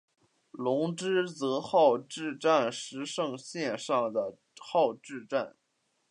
[0.57, 5.55] 泷之泽号志站石胜线上的号志站。